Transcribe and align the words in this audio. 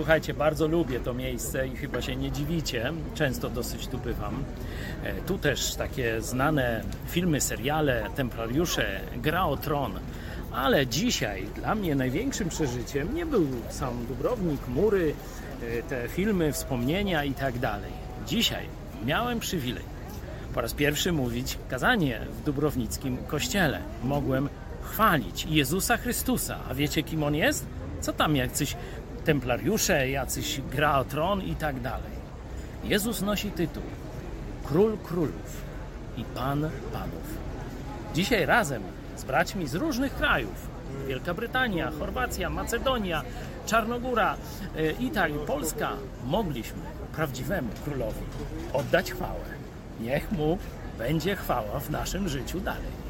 Słuchajcie, 0.00 0.34
bardzo 0.34 0.68
lubię 0.68 1.00
to 1.00 1.14
miejsce 1.14 1.68
i 1.68 1.76
chyba 1.76 2.02
się 2.02 2.16
nie 2.16 2.32
dziwicie. 2.32 2.92
Często 3.14 3.50
dosyć 3.50 3.86
tu 3.86 3.98
bywam. 3.98 4.44
E, 5.04 5.14
Tu 5.14 5.38
też 5.38 5.74
takie 5.74 6.22
znane 6.22 6.82
filmy, 7.08 7.40
seriale, 7.40 8.06
Templariusze, 8.16 9.00
Gra 9.16 9.46
o 9.46 9.56
Tron. 9.56 9.92
Ale 10.52 10.86
dzisiaj 10.86 11.46
dla 11.54 11.74
mnie 11.74 11.94
największym 11.94 12.48
przeżyciem 12.48 13.14
nie 13.14 13.26
był 13.26 13.46
sam 13.70 14.06
Dubrownik, 14.06 14.68
mury, 14.68 15.14
e, 15.62 15.82
te 15.82 16.08
filmy, 16.08 16.52
wspomnienia 16.52 17.24
i 17.24 17.34
tak 17.34 17.58
dalej. 17.58 17.92
Dzisiaj 18.26 18.66
miałem 19.06 19.40
przywilej 19.40 19.84
po 20.54 20.60
raz 20.60 20.74
pierwszy 20.74 21.12
mówić 21.12 21.58
kazanie 21.68 22.20
w 22.40 22.44
Dubrownickim 22.44 23.16
kościele. 23.16 23.82
Mogłem 24.04 24.48
chwalić 24.82 25.46
Jezusa 25.50 25.96
Chrystusa. 25.96 26.58
A 26.70 26.74
wiecie 26.74 27.02
kim 27.02 27.22
on 27.22 27.34
jest? 27.34 27.66
Co 28.00 28.12
tam 28.12 28.36
jacyś 28.36 28.76
templariusze, 29.24 30.10
jacyś 30.10 30.60
gra 30.60 30.98
o 30.98 31.04
tron 31.04 31.42
i 31.42 31.54
tak 31.54 31.80
dalej. 31.80 32.20
Jezus 32.84 33.22
nosi 33.22 33.50
tytuł 33.50 33.82
Król 34.64 34.98
Królów 34.98 35.62
i 36.16 36.24
Pan 36.24 36.70
Panów. 36.92 37.38
Dzisiaj 38.14 38.46
razem 38.46 38.82
z 39.16 39.24
braćmi 39.24 39.66
z 39.66 39.74
różnych 39.74 40.14
krajów 40.14 40.70
Wielka 41.08 41.34
Brytania, 41.34 41.90
Chorwacja, 41.98 42.50
Macedonia, 42.50 43.22
Czarnogóra 43.66 44.36
y, 44.76 44.94
i 45.00 45.10
tak 45.10 45.32
Polska 45.32 45.90
mogliśmy 46.24 46.82
prawdziwemu 47.14 47.68
królowi 47.84 48.20
oddać 48.72 49.12
chwałę. 49.12 49.44
Niech 50.00 50.32
mu 50.32 50.58
będzie 50.98 51.36
chwała 51.36 51.80
w 51.80 51.90
naszym 51.90 52.28
życiu 52.28 52.60
dalej. 52.60 53.00